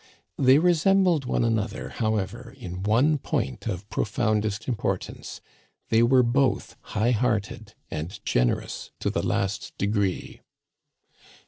[0.39, 5.41] They resembled one another, how ever, in one point of profoundest importance;
[5.89, 10.41] they were both high hearted and generous to the last degree.